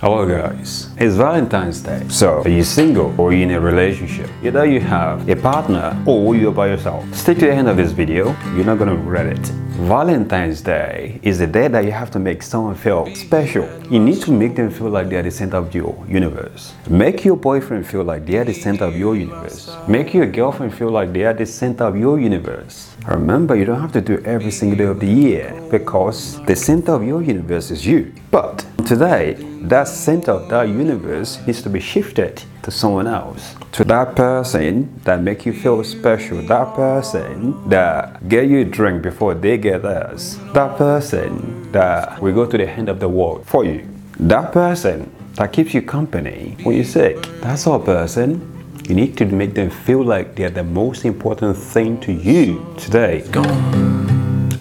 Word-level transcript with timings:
Hello 0.00 0.26
guys, 0.26 0.88
it's 0.96 1.14
Valentine's 1.16 1.82
Day. 1.82 2.02
So, 2.08 2.40
are 2.40 2.48
you 2.48 2.64
single 2.64 3.14
or 3.20 3.34
you 3.34 3.42
in 3.42 3.50
a 3.50 3.60
relationship? 3.60 4.30
Either 4.42 4.64
you 4.64 4.80
have 4.80 5.28
a 5.28 5.36
partner 5.36 5.94
or 6.06 6.34
you're 6.34 6.52
by 6.52 6.68
yourself. 6.68 7.04
Stick 7.14 7.36
to 7.40 7.44
the 7.44 7.52
end 7.52 7.68
of 7.68 7.76
this 7.76 7.92
video, 7.92 8.34
you're 8.54 8.64
not 8.64 8.78
gonna 8.78 8.94
regret 8.94 9.26
it. 9.26 9.46
Valentine's 9.88 10.62
Day 10.62 11.20
is 11.22 11.38
the 11.38 11.46
day 11.46 11.68
that 11.68 11.84
you 11.84 11.92
have 11.92 12.10
to 12.12 12.18
make 12.18 12.42
someone 12.42 12.76
feel 12.76 13.14
special. 13.14 13.68
You 13.90 13.98
need 13.98 14.22
to 14.22 14.32
make 14.32 14.56
them 14.56 14.70
feel 14.70 14.88
like 14.88 15.10
they're 15.10 15.22
the 15.22 15.30
center 15.30 15.58
of 15.58 15.74
your 15.74 16.02
universe. 16.08 16.72
Make 16.88 17.22
your 17.22 17.36
boyfriend 17.36 17.86
feel 17.86 18.04
like 18.04 18.24
they're 18.24 18.44
the 18.44 18.54
center 18.54 18.84
of 18.86 18.96
your 18.96 19.16
universe. 19.16 19.70
Make 19.86 20.14
your 20.14 20.26
girlfriend 20.26 20.74
feel 20.74 20.90
like 20.90 21.12
they 21.12 21.24
are 21.24 21.34
the 21.34 21.44
center 21.44 21.84
of 21.84 21.96
your 21.96 22.18
universe. 22.18 22.94
Remember, 23.06 23.54
you 23.54 23.66
don't 23.66 23.80
have 23.80 23.92
to 23.92 24.00
do 24.00 24.18
every 24.24 24.50
single 24.50 24.78
day 24.78 24.84
of 24.84 24.98
the 24.98 25.06
year 25.06 25.54
because 25.70 26.42
the 26.46 26.56
center 26.56 26.92
of 26.92 27.04
your 27.04 27.22
universe 27.22 27.70
is 27.70 27.86
you. 27.86 28.14
But 28.30 28.64
today, 28.86 29.36
that 29.68 29.88
center 29.88 30.32
of 30.32 30.48
that 30.48 30.68
universe 30.68 31.38
needs 31.46 31.62
to 31.62 31.70
be 31.70 31.80
shifted 31.80 32.42
to 32.62 32.70
someone 32.70 33.06
else. 33.06 33.54
To 33.72 33.84
that 33.84 34.16
person 34.16 35.00
that 35.04 35.22
make 35.22 35.44
you 35.46 35.52
feel 35.52 35.84
special. 35.84 36.42
That 36.42 36.74
person 36.74 37.68
that 37.68 38.28
get 38.28 38.48
you 38.48 38.60
a 38.60 38.64
drink 38.64 39.02
before 39.02 39.34
they 39.34 39.58
get 39.58 39.82
theirs. 39.82 40.38
That 40.54 40.76
person 40.76 41.70
that 41.72 42.20
will 42.20 42.34
go 42.34 42.46
to 42.46 42.56
the 42.56 42.68
end 42.68 42.88
of 42.88 43.00
the 43.00 43.08
world 43.08 43.46
for 43.46 43.64
you. 43.64 43.86
That 44.18 44.52
person 44.52 45.14
that 45.34 45.52
keeps 45.52 45.74
you 45.74 45.82
company 45.82 46.56
when 46.62 46.76
you're 46.76 46.84
sick. 46.84 47.16
That's 47.40 47.66
our 47.66 47.78
person 47.78 48.46
you 48.88 48.96
need 48.96 49.16
to 49.18 49.24
make 49.24 49.54
them 49.54 49.70
feel 49.70 50.02
like 50.02 50.34
they're 50.34 50.50
the 50.50 50.64
most 50.64 51.04
important 51.04 51.56
thing 51.56 52.00
to 52.00 52.12
you 52.12 52.74
today. 52.76 53.22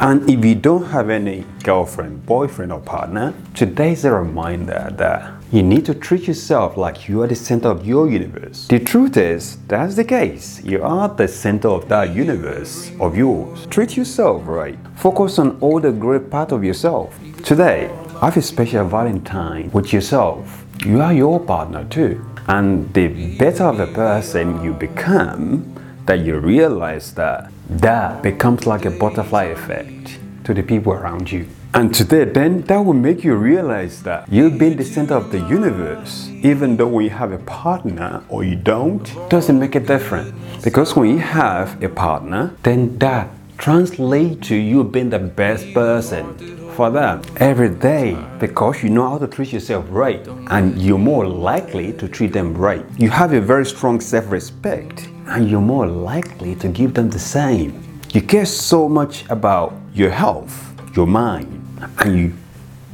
And 0.00 0.30
if 0.30 0.44
you 0.44 0.54
don't 0.54 0.84
have 0.84 1.10
any 1.10 1.44
girlfriend, 1.64 2.24
boyfriend, 2.24 2.70
or 2.70 2.78
partner, 2.78 3.34
today's 3.52 4.04
a 4.04 4.12
reminder 4.12 4.94
that 4.96 5.32
you 5.50 5.64
need 5.64 5.86
to 5.86 5.94
treat 5.94 6.28
yourself 6.28 6.76
like 6.76 7.08
you 7.08 7.22
are 7.22 7.26
the 7.26 7.34
center 7.34 7.68
of 7.68 7.84
your 7.84 8.08
universe. 8.08 8.68
The 8.68 8.78
truth 8.78 9.16
is, 9.16 9.56
that's 9.66 9.96
the 9.96 10.04
case. 10.04 10.62
You 10.62 10.84
are 10.84 11.08
the 11.08 11.26
center 11.26 11.66
of 11.66 11.88
that 11.88 12.14
universe 12.14 12.92
of 13.00 13.16
yours. 13.16 13.66
Treat 13.66 13.96
yourself 13.96 14.46
right. 14.46 14.78
Focus 14.94 15.40
on 15.40 15.58
all 15.60 15.80
the 15.80 15.90
great 15.90 16.30
part 16.30 16.52
of 16.52 16.62
yourself. 16.62 17.18
Today, 17.42 17.90
have 18.20 18.36
a 18.36 18.42
special 18.42 18.86
Valentine 18.86 19.68
with 19.72 19.92
yourself. 19.92 20.64
You 20.86 21.00
are 21.00 21.12
your 21.12 21.40
partner 21.40 21.84
too. 21.86 22.24
And 22.46 22.94
the 22.94 23.36
better 23.36 23.64
of 23.64 23.80
a 23.80 23.88
person 23.88 24.62
you 24.62 24.74
become, 24.74 25.74
that 26.06 26.20
you 26.20 26.38
realize 26.38 27.12
that 27.14 27.50
that 27.68 28.22
becomes 28.22 28.66
like 28.66 28.84
a 28.84 28.90
butterfly 28.90 29.44
effect 29.44 30.18
to 30.44 30.54
the 30.54 30.62
people 30.62 30.92
around 30.92 31.30
you. 31.30 31.46
And 31.74 31.94
today, 31.94 32.24
then 32.24 32.62
that 32.62 32.78
will 32.78 32.94
make 32.94 33.22
you 33.22 33.34
realize 33.34 34.02
that 34.04 34.26
you've 34.32 34.56
been 34.56 34.78
the 34.78 34.84
center 34.84 35.14
of 35.14 35.30
the 35.30 35.38
universe. 35.40 36.28
Even 36.42 36.78
though 36.78 36.88
when 36.88 37.04
you 37.04 37.10
have 37.10 37.30
a 37.32 37.38
partner 37.38 38.24
or 38.30 38.42
you 38.42 38.56
don't, 38.56 39.04
doesn't 39.28 39.58
make 39.58 39.74
a 39.74 39.80
difference. 39.80 40.32
Because 40.64 40.96
when 40.96 41.10
you 41.10 41.18
have 41.18 41.82
a 41.82 41.88
partner, 41.90 42.54
then 42.62 42.98
that 42.98 43.28
translates 43.58 44.48
to 44.48 44.56
you 44.56 44.82
being 44.82 45.10
the 45.10 45.18
best 45.18 45.74
person 45.74 46.24
for 46.70 46.90
them 46.90 47.20
every 47.36 47.68
day 47.68 48.16
because 48.38 48.82
you 48.84 48.88
know 48.88 49.10
how 49.10 49.18
to 49.18 49.26
treat 49.26 49.52
yourself 49.52 49.84
right 49.90 50.24
and 50.46 50.80
you're 50.80 50.96
more 50.96 51.26
likely 51.26 51.92
to 51.94 52.08
treat 52.08 52.32
them 52.32 52.54
right. 52.54 52.86
You 52.96 53.10
have 53.10 53.32
a 53.32 53.40
very 53.40 53.66
strong 53.66 54.00
self 54.00 54.30
respect 54.30 55.08
and 55.28 55.48
you're 55.48 55.60
more 55.60 55.86
likely 55.86 56.54
to 56.56 56.68
give 56.68 56.94
them 56.94 57.10
the 57.10 57.18
same. 57.18 58.00
You 58.12 58.22
care 58.22 58.46
so 58.46 58.88
much 58.88 59.24
about 59.28 59.74
your 59.92 60.10
health, 60.10 60.74
your 60.96 61.06
mind, 61.06 61.62
and 61.98 62.18
you 62.18 62.32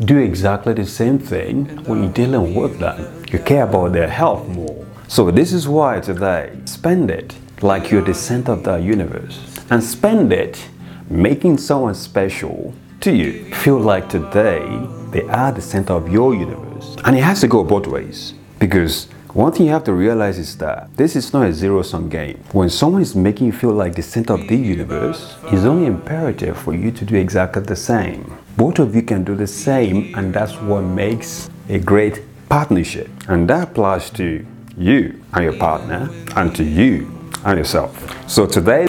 do 0.04 0.18
exactly 0.18 0.74
the 0.74 0.86
same 0.86 1.18
thing 1.18 1.66
when 1.84 2.02
you're 2.02 2.12
dealing 2.12 2.54
with 2.54 2.80
them. 2.80 3.24
You 3.30 3.38
care 3.38 3.64
about 3.64 3.92
their 3.92 4.08
health 4.08 4.46
more. 4.48 4.84
So 5.06 5.30
this 5.30 5.52
is 5.52 5.68
why 5.68 6.00
today, 6.00 6.58
spend 6.64 7.10
it 7.10 7.36
like 7.62 7.90
you're 7.90 8.02
the 8.02 8.14
center 8.14 8.52
of 8.52 8.64
the 8.64 8.76
universe. 8.76 9.40
And 9.70 9.82
spend 9.82 10.32
it 10.32 10.68
making 11.08 11.58
someone 11.58 11.94
special 11.94 12.74
to 13.00 13.14
you. 13.14 13.54
Feel 13.54 13.78
like 13.78 14.08
today 14.08 14.66
they 15.10 15.22
are 15.22 15.52
the 15.52 15.62
center 15.62 15.92
of 15.92 16.10
your 16.10 16.34
universe. 16.34 16.96
And 17.04 17.16
it 17.16 17.22
has 17.22 17.40
to 17.42 17.48
go 17.48 17.62
both 17.62 17.86
ways. 17.86 18.34
Because 18.58 19.08
one 19.34 19.50
thing 19.50 19.66
you 19.66 19.72
have 19.72 19.82
to 19.82 19.92
realize 19.92 20.38
is 20.38 20.56
that 20.58 20.96
this 20.96 21.16
is 21.16 21.32
not 21.32 21.48
a 21.48 21.52
zero 21.52 21.82
sum 21.82 22.08
game. 22.08 22.38
When 22.52 22.70
someone 22.70 23.02
is 23.02 23.16
making 23.16 23.48
you 23.48 23.52
feel 23.52 23.72
like 23.72 23.96
the 23.96 24.02
center 24.02 24.34
of 24.34 24.46
the 24.46 24.54
universe, 24.54 25.36
it's 25.46 25.64
only 25.64 25.86
imperative 25.86 26.56
for 26.56 26.72
you 26.72 26.92
to 26.92 27.04
do 27.04 27.16
exactly 27.16 27.62
the 27.62 27.74
same. 27.74 28.32
Both 28.56 28.78
of 28.78 28.94
you 28.94 29.02
can 29.02 29.24
do 29.24 29.34
the 29.34 29.48
same, 29.48 30.14
and 30.14 30.32
that's 30.32 30.54
what 30.60 30.82
makes 30.82 31.50
a 31.68 31.80
great 31.80 32.22
partnership. 32.48 33.10
And 33.26 33.50
that 33.50 33.70
applies 33.70 34.08
to 34.10 34.46
you 34.78 35.20
and 35.32 35.42
your 35.42 35.56
partner, 35.56 36.08
and 36.36 36.54
to 36.54 36.62
you 36.62 37.10
and 37.44 37.58
yourself. 37.58 38.30
So 38.30 38.46
today, 38.46 38.86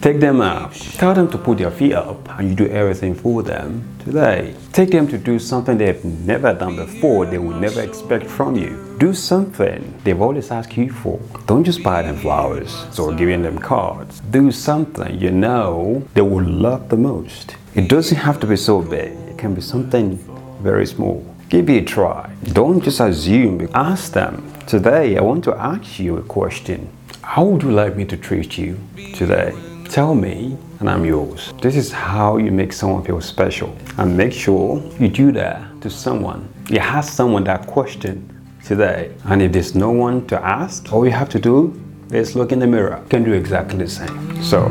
Take 0.00 0.18
them 0.18 0.40
out. 0.40 0.72
Tell 0.72 1.12
them 1.12 1.30
to 1.30 1.36
put 1.36 1.58
their 1.58 1.70
feet 1.70 1.92
up 1.92 2.26
and 2.38 2.48
you 2.48 2.54
do 2.54 2.66
everything 2.68 3.14
for 3.14 3.42
them 3.42 3.84
today. 3.98 4.54
Take 4.72 4.92
them 4.92 5.06
to 5.08 5.18
do 5.18 5.38
something 5.38 5.76
they've 5.76 6.02
never 6.02 6.54
done 6.54 6.76
before, 6.76 7.26
they 7.26 7.36
will 7.36 7.60
never 7.60 7.82
expect 7.82 8.26
from 8.26 8.56
you. 8.56 8.96
Do 8.98 9.12
something 9.12 9.94
they've 10.02 10.18
always 10.18 10.50
asked 10.50 10.74
you 10.74 10.90
for. 10.90 11.20
Don't 11.46 11.64
just 11.64 11.82
buy 11.82 12.00
them 12.00 12.16
flowers 12.16 12.98
or 12.98 13.12
giving 13.12 13.42
them 13.42 13.58
cards. 13.58 14.20
Do 14.30 14.50
something 14.50 15.20
you 15.20 15.32
know 15.32 16.02
they 16.14 16.22
will 16.22 16.46
love 16.46 16.88
the 16.88 16.96
most. 16.96 17.56
It 17.74 17.90
doesn't 17.90 18.16
have 18.16 18.40
to 18.40 18.46
be 18.46 18.56
so 18.56 18.80
big, 18.80 19.12
it 19.28 19.36
can 19.36 19.54
be 19.54 19.60
something 19.60 20.16
very 20.62 20.86
small. 20.86 21.26
Give 21.50 21.68
it 21.68 21.82
a 21.82 21.84
try. 21.84 22.34
Don't 22.54 22.82
just 22.82 23.00
assume. 23.00 23.68
Ask 23.74 24.12
them. 24.12 24.50
Today, 24.66 25.18
I 25.18 25.20
want 25.20 25.44
to 25.44 25.54
ask 25.56 25.98
you 25.98 26.16
a 26.16 26.22
question. 26.22 26.88
How 27.20 27.44
would 27.44 27.62
you 27.62 27.70
like 27.70 27.96
me 27.96 28.06
to 28.06 28.16
treat 28.16 28.56
you 28.56 28.78
today? 29.14 29.52
Tell 29.90 30.14
me 30.14 30.56
and 30.78 30.88
I'm 30.88 31.04
yours. 31.04 31.52
This 31.60 31.74
is 31.74 31.90
how 31.90 32.36
you 32.36 32.52
make 32.52 32.72
someone 32.72 33.02
feel 33.02 33.20
special. 33.20 33.76
And 33.98 34.16
make 34.16 34.32
sure 34.32 34.80
you 35.00 35.08
do 35.08 35.32
that 35.32 35.80
to 35.80 35.90
someone. 35.90 36.48
You 36.68 36.78
ask 36.78 37.12
someone 37.12 37.42
that 37.44 37.66
question 37.66 38.24
today. 38.64 39.12
And 39.24 39.42
if 39.42 39.50
there's 39.50 39.74
no 39.74 39.90
one 39.90 40.28
to 40.28 40.40
ask, 40.40 40.92
all 40.92 41.04
you 41.04 41.10
have 41.10 41.28
to 41.30 41.40
do 41.40 41.74
is 42.12 42.36
look 42.36 42.52
in 42.52 42.60
the 42.60 42.68
mirror. 42.68 43.00
You 43.02 43.08
can 43.08 43.24
do 43.24 43.32
exactly 43.32 43.78
the 43.78 43.88
same. 43.88 44.40
So, 44.44 44.68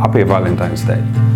happy 0.00 0.22
Valentine's 0.22 0.86
Day. 0.86 1.31